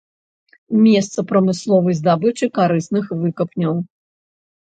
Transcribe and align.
Месца 0.85 1.19
прамысловай 1.31 1.95
здабычы 1.99 2.45
карысных 2.57 3.05
выкапняў. 3.21 3.75